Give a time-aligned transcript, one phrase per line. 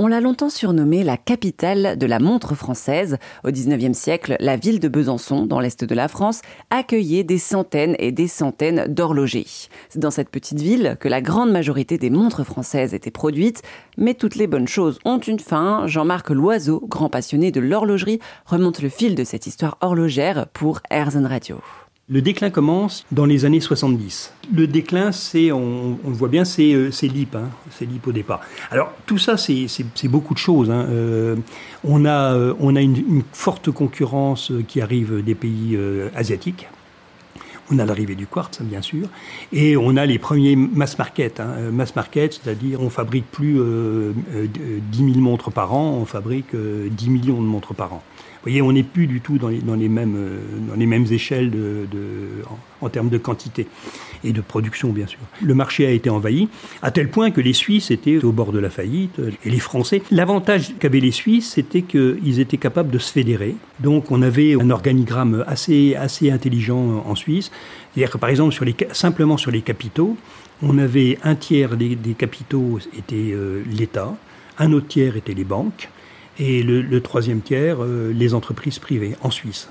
[0.00, 3.18] On l'a longtemps surnommée la capitale de la montre française.
[3.42, 6.40] Au XIXe siècle, la ville de Besançon, dans l'est de la France,
[6.70, 9.46] accueillait des centaines et des centaines d'horlogers.
[9.88, 13.62] C'est dans cette petite ville que la grande majorité des montres françaises étaient produites,
[13.96, 15.88] mais toutes les bonnes choses ont une fin.
[15.88, 21.26] Jean-Marc Loiseau, grand passionné de l'horlogerie, remonte le fil de cette histoire horlogère pour Airzone
[21.26, 21.60] Radio.
[22.10, 24.32] Le déclin commence dans les années 70.
[24.54, 28.12] Le déclin, c'est, on, le voit bien, c'est, euh, c'est l'IP, hein, c'est l'IP au
[28.12, 28.40] départ.
[28.70, 29.68] Alors tout ça, c'est,
[30.04, 30.70] beaucoup de choses.
[30.70, 30.86] Hein.
[30.88, 31.36] Euh,
[31.84, 35.78] on a, euh, on a une, forte concurrence qui arrive des pays
[36.16, 36.66] asiatiques.
[37.70, 39.08] On a l'arrivée du quartz, bien sûr,
[39.52, 41.40] et on a les premiers mass market.
[41.40, 41.70] Hein.
[41.70, 47.42] Mass market, c'est-à-dire on fabrique plus 10 000 montres par an, on fabrique 10 millions
[47.42, 48.02] de montres par an.
[48.38, 51.86] Vous voyez, on n'est plus du tout euh, dans les mêmes échelles de,
[52.80, 53.66] en, termes de quantité
[54.24, 55.18] et de production, bien sûr.
[55.42, 56.48] Le marché a été envahi,
[56.82, 60.02] à tel point que les Suisses étaient au bord de la faillite, et les Français.
[60.10, 63.54] L'avantage qu'avaient les Suisses, c'était qu'ils étaient capables de se fédérer.
[63.80, 67.50] Donc on avait un organigramme assez, assez intelligent en Suisse.
[67.92, 70.16] C'est-à-dire que par exemple, sur les, simplement sur les capitaux,
[70.62, 74.14] on avait un tiers des, capitaux était euh, l'État,
[74.58, 75.88] un autre tiers était les banques,
[76.38, 79.68] et le, troisième tiers, euh, les entreprises privées en Suisse.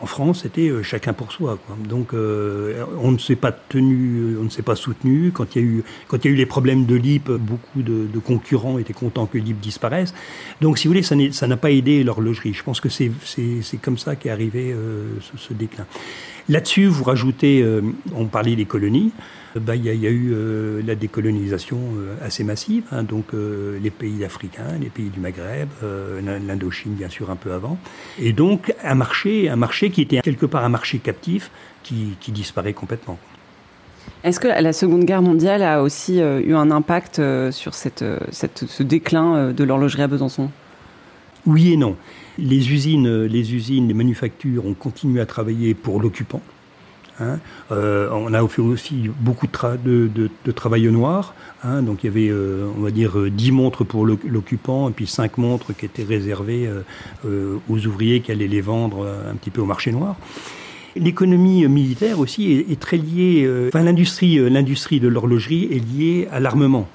[0.00, 1.58] En France, c'était euh, chacun pour soi.
[1.88, 5.30] Donc, euh, on ne s'est pas tenu, on ne s'est pas soutenu.
[5.32, 9.38] Quand il y a eu, les problèmes de l'IP, beaucoup de, concurrents étaient contents que
[9.38, 10.12] l'IP disparaisse.
[10.60, 12.52] Donc, si vous voulez, ça n'a pas aidé l'horlogerie.
[12.52, 13.10] Je pense que c'est
[13.80, 14.74] comme ça qu'est arrivé
[15.36, 15.86] ce, déclin.
[16.48, 17.64] Là-dessus, vous rajoutez,
[18.14, 19.12] on parlait des colonies.
[19.60, 23.90] Bah, il y, a eu euh, la décolonisation euh, assez massive, hein, donc euh, les
[23.90, 25.68] pays africains, les pays du Maghreb,
[26.22, 27.78] l'Indochine bien sûr un peu avant,
[28.18, 31.50] et donc un marché, un marché qui était quelque part un marché captif
[31.82, 33.18] qui, disparaît complètement.
[34.24, 37.20] Est-ce que la Seconde Guerre mondiale a aussi eu un impact
[37.52, 40.50] sur cette, ce déclin de l'horlogerie à Besançon?
[41.46, 41.96] Oui et non.
[42.38, 46.42] Les usines, les usines, les manufactures ont continué à travailler pour l'occupant.
[47.20, 47.38] Hein.
[47.72, 51.34] Euh, on a fait aussi beaucoup de, travail au noir.
[51.64, 51.82] Hein.
[51.82, 55.38] donc il y avait, euh, on va dire, 10 montres pour l'occupant et puis 5
[55.38, 56.68] montres qui étaient réservées
[57.24, 60.16] euh, aux ouvriers qui allaient les vendre un petit peu au marché noir.
[60.94, 66.88] L'économie militaire aussi est, est très liée, enfin l'industrie de l'horlogerie est liée à l'armement.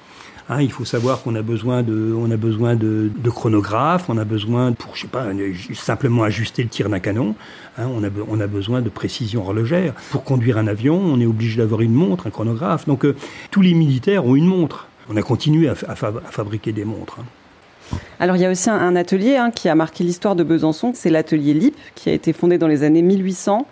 [0.48, 4.24] Hein, il faut savoir qu'on a besoin de, on a besoin de, chronographes, on a
[4.24, 5.26] besoin pour, je sais pas,
[5.74, 7.34] simplement ajuster le tir d'un canon.
[7.78, 9.94] Hein, on, a, on a besoin de précision horlogère.
[10.10, 12.86] Pour conduire un avion, on est obligé d'avoir une montre, un chronographe.
[12.86, 13.14] Donc euh,
[13.50, 14.88] tous les militaires ont une montre.
[15.08, 17.18] On a continué à, fabriquer des montres.
[17.20, 17.96] Hein.
[18.20, 21.54] Alors il y a aussi un, atelier qui a marqué l'histoire de Besançon, c'est l'atelier
[21.54, 23.66] LIP, qui a été fondé dans les années 1800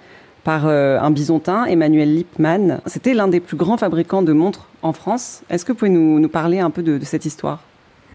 [0.44, 2.80] par euh, un bisontin, Emmanuel Lippmann.
[2.86, 5.42] C'était l'un des plus grands fabricants de montres en France.
[5.50, 7.60] Est-ce que vous pouvez nous, parler un peu de, cette histoire?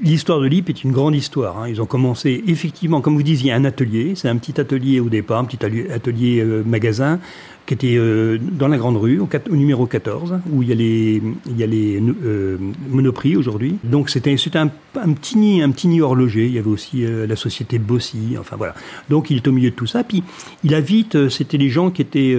[0.02, 1.60] L'histoire de Lip est une grande histoire.
[1.60, 1.70] Hein.
[1.70, 4.14] Ils ont commencé effectivement, comme vous disiez, un atelier.
[4.16, 7.20] C'est un petit atelier au départ, un petit atelier euh, magasin
[7.66, 11.22] qui était euh, dans la Grande Rue, au, numéro 14, où il y a les,
[11.48, 12.58] il y a les euh,
[12.90, 13.78] Monoprix aujourd'hui.
[13.84, 16.46] Donc c'était un, un, petit nid, un petit nid horloger.
[16.46, 18.76] Il y avait aussi euh, la société Bossy, enfin voilà.
[19.10, 20.04] Donc il est au milieu de tout ça.
[20.04, 20.24] Puis
[20.64, 22.36] il a vite, c'était les gens qui étaient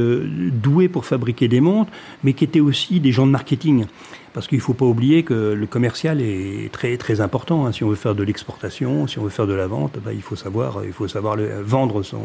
[0.52, 1.90] doués pour fabriquer des montres,
[2.22, 3.86] mais qui étaient aussi des gens de marketing.
[4.32, 7.66] Parce qu'il ne faut pas oublier que le commercial est très très important.
[7.66, 7.72] Hein.
[7.72, 10.20] Si on veut faire de l'exportation, si on veut faire de la vente, bah, il
[10.20, 12.20] faut savoir, il faut savoir vendre son,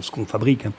[0.00, 0.66] ce qu'on fabrique.
[0.66, 0.72] Hein.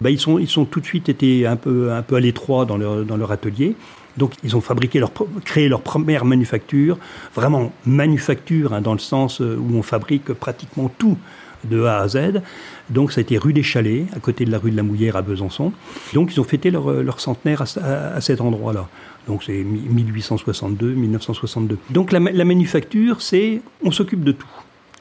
[0.00, 2.64] Bah, ils, sont, ils sont tout de suite été un peu, un peu à l'étroit
[2.64, 3.74] dans leur, dans leur atelier.
[4.16, 5.12] Donc ils ont fabriqué leur,
[5.44, 6.98] créé leur première manufacture,
[7.34, 11.16] vraiment manufacture hein, dans le sens euh, où on fabrique pratiquement tout
[11.64, 12.42] de A à Z.
[12.90, 15.16] Donc ça a été rue des Chalets, à côté de la rue de la Mouillère
[15.16, 15.72] à Besançon.
[16.14, 18.88] Donc ils ont fêté leur, leur centenaire à, cet endroit-là.
[19.26, 21.78] Donc c'est 1862, 1962.
[21.90, 24.46] Donc la, la manufacture, c'est on s'occupe de tout.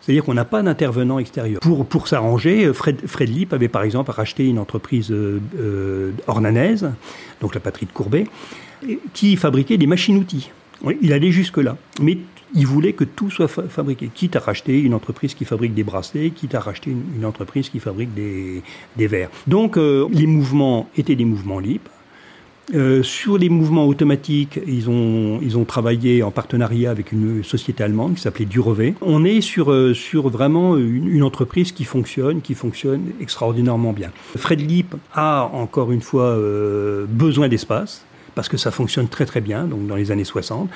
[0.07, 1.59] C'est-à-dire qu'on n'a pas d'intervenant extérieur.
[1.59, 6.89] Pour, pour s'arranger, Fred, Fred Lipp avait par exemple racheté une entreprise euh, euh, ornanaise,
[7.41, 8.25] donc la patrie de Courbet,
[9.13, 10.49] qui fabriquait des machines-outils.
[11.01, 11.75] Il allait jusque-là.
[11.99, 12.19] Mais
[12.55, 16.29] il voulait que tout soit fabriqué, quitte à racheter une entreprise qui fabrique des bracelets,
[16.29, 18.63] quitte à racheter une, entreprise qui fabrique des,
[19.07, 19.29] verres.
[19.45, 21.91] Donc euh, les mouvements étaient des mouvements libres,
[22.73, 27.83] euh, sur les mouvements automatiques, ils ont, ils ont travaillé en partenariat avec une société
[27.83, 28.93] allemande qui s'appelait Durevet.
[29.01, 34.11] On est sur, euh, sur vraiment une, entreprise qui fonctionne, qui fonctionne extraordinairement bien.
[34.35, 38.05] Fred Lipp a encore une fois euh, besoin d'espace
[38.37, 40.69] parce que ça fonctionne très très bien, donc dans les années 60.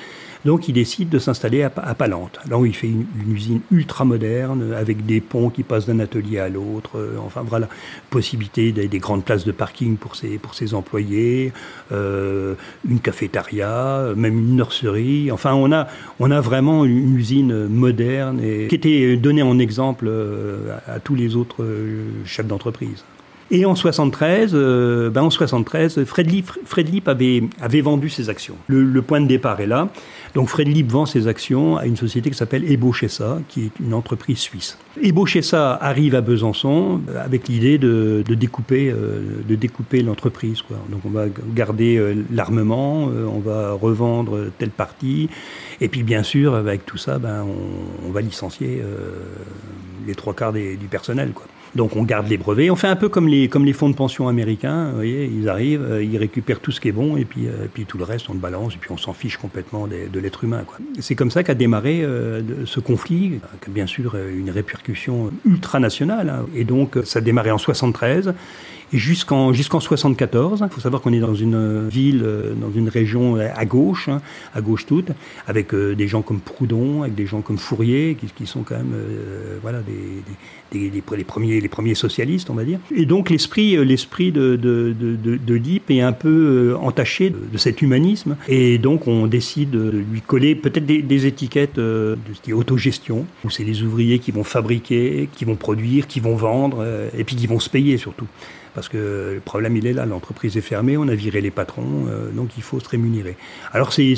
[0.44, 4.74] Donc il décide de s'installer à, Palante, là où il fait une, usine ultra moderne,
[4.76, 7.68] avec des ponts qui passent d'un atelier à l'autre, euh, enfin voilà,
[8.10, 11.52] possibilité des, des, grandes places de parking pour ses, pour ses employés,
[11.92, 12.56] euh,
[12.88, 15.86] une cafétéria, même une nurserie, enfin on a,
[16.18, 21.14] on a vraiment une usine moderne et qui était donnée en exemple euh, à, tous
[21.14, 21.64] les autres
[22.24, 23.04] chefs d'entreprise.
[23.54, 26.32] Et en 73, euh, ben en 73, Fred
[26.64, 28.56] Fred avait, vendu ses actions.
[28.66, 29.90] Le, point de départ est là.
[30.34, 33.92] Donc Fred Lipp vend ses actions à une société qui s'appelle Ebochessa, qui est une
[33.92, 34.78] entreprise suisse.
[35.02, 40.62] Ebochessa arrive à Besançon avec l'idée de, découper, euh, découper l'entreprise.
[40.88, 45.28] Donc on va garder euh, l'armement, on va revendre telle partie,
[45.82, 47.44] et puis bien sûr avec tout ça, ben,
[48.06, 48.82] on, va licencier
[50.06, 51.32] les trois quarts du personnel.
[51.74, 52.70] Donc on garde les brevets.
[52.70, 54.90] On fait un peu comme les, comme les fonds de pension américains.
[54.90, 57.66] Vous voyez, ils arrivent, euh, ils récupèrent tout ce qui est bon et puis, euh,
[57.72, 60.44] puis tout le reste on le balance et puis on s'en fiche complètement de, l'être
[60.44, 60.64] humain.
[61.00, 66.28] C'est comme ça qu'a démarré euh, ce conflit, qui a bien sûr une répercussion ultranationale.
[66.28, 66.46] Hein.
[66.54, 68.34] Et donc ça a démarré en 73
[68.92, 70.64] jusqu'en jusqu'en 74.
[70.64, 74.20] Il faut savoir qu'on est dans une ville, euh, dans une région à gauche, hein,
[74.54, 75.10] à gauche toute,
[75.46, 78.76] avec euh, des gens comme Proudhon, avec des gens comme Fourier, qui, qui sont quand
[78.76, 82.78] même euh, voilà des, des, des, les premiers les premiers socialistes, on va dire.
[82.94, 88.36] Et donc l'esprit l'esprit de de, de, de est un peu entaché de, cet humanisme,
[88.48, 92.54] et donc on décide de lui coller peut-être des, des, étiquettes de ce qui est
[92.54, 96.84] autogestion, où c'est les ouvriers qui vont fabriquer, qui vont produire, qui vont vendre,
[97.16, 98.26] et puis qui vont se payer surtout
[98.74, 102.06] parce que le problème il est là, l'entreprise est fermée, on a viré les patrons,
[102.08, 103.36] euh, donc il faut se rémunérer.
[103.72, 104.14] Alors c'est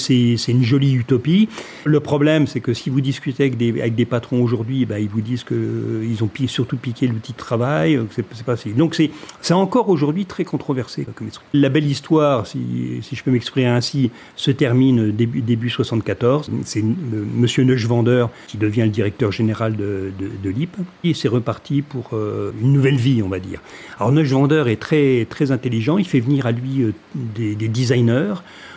[0.48, 1.48] une jolie utopie.
[1.84, 5.08] Le problème c'est que si vous discutez avec des, avec des patrons aujourd'hui, bah, ils
[5.08, 8.94] vous disent qu'ils euh, ont surtout piqué l'outil de travail, euh, c'est pas Donc
[9.40, 11.06] c'est encore aujourd'hui très controversé.
[11.52, 16.50] La belle histoire, si, si je peux m'exprimer ainsi, se termine début, début 74.
[16.64, 20.12] C'est Monsieur Neuschwander qui devient le directeur général de,
[20.42, 20.76] de, l'IP.
[21.02, 23.60] Et c'est reparti pour une nouvelle vie, on va dire.
[23.98, 24.12] Alors
[24.44, 28.35] Neuschwander est très, très intelligent, il fait venir à lui euh, des, designers,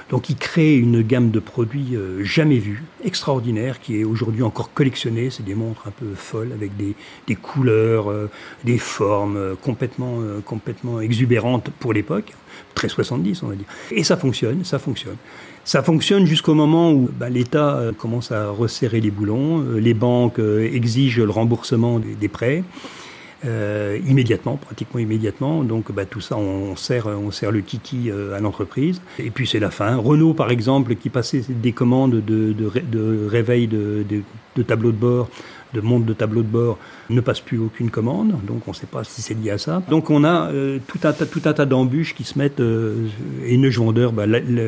[0.09, 4.73] donc il crée une gamme de produits euh, jamais vus, extraordinaire, qui est aujourd'hui encore
[4.73, 5.29] collectionnée.
[5.29, 6.95] C'est des montres un peu folles avec des,
[7.27, 8.29] des couleurs, euh,
[8.63, 12.33] des formes complètement, complètement exubérantes pour l'époque,
[12.73, 13.67] très 70 on va dire.
[13.91, 15.17] Et ça fonctionne, ça fonctionne.
[15.65, 21.23] Ça fonctionne jusqu'au moment où bah, l'État commence à resserrer les boulons, les banques exigent
[21.23, 22.63] le remboursement des prêts.
[23.45, 25.63] Euh, immédiatement, pratiquement immédiatement.
[25.63, 28.99] Donc bah, tout ça, on sert, on sert le kiki euh, à l'entreprise.
[29.19, 29.95] Et puis c'est la fin.
[29.95, 34.03] Renault, par exemple, qui passait des commandes de, de, de réveil de,
[34.55, 35.29] de, tableau de bord,
[35.75, 36.79] de montre de tableau de bord,
[37.11, 38.33] ne passe plus aucune commande.
[38.47, 39.83] Donc on ne sait pas si c'est lié à ça.
[39.87, 42.61] Donc on a euh, tout, un, tout un tas d'embûches qui se mettent
[43.45, 44.25] et Neige Vendeur bah,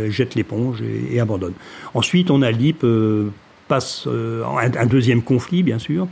[0.09, 1.53] jette l'éponge et, et, abandonne.
[1.95, 2.85] Ensuite, on a LIP
[3.67, 6.07] passe un, un deuxième conflit, bien sûr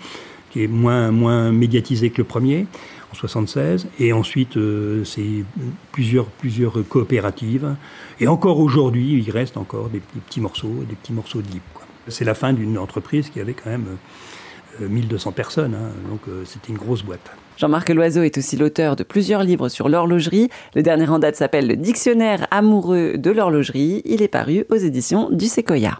[0.65, 2.65] moins, médiatisé que le premier,
[3.11, 3.87] en 76.
[3.99, 5.43] Et ensuite, euh, c'est
[5.91, 7.75] plusieurs, plusieurs coopératives.
[8.19, 11.63] Et encore aujourd'hui, il reste encore des, petits morceaux, des petits morceaux de libre.
[12.07, 13.97] C'est la fin d'une entreprise qui avait quand même
[14.79, 17.31] 1200 euh, personnes, hein, donc euh, c'était une grosse boîte.
[17.57, 20.49] Jean-Marc Loiseau est aussi l'auteur de plusieurs livres sur l'horlogerie.
[20.75, 24.03] Le dernier en date s'appelle Le Dictionnaire amoureux de l'horlogerie.
[24.05, 25.99] Il est paru aux éditions du Sequoia.